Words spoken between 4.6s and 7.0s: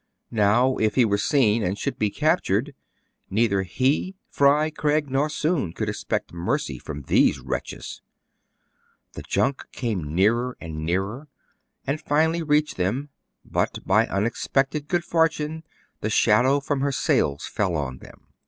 Craig, nor Soun could expect mercy